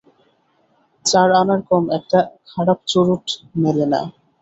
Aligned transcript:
চার 1.05 1.29
আনার 1.41 1.61
কম 1.69 1.83
একটা 1.97 2.19
খারাপ 2.49 2.79
চুরুট 2.87 3.25
মেলে 3.61 3.85
না। 3.93 4.01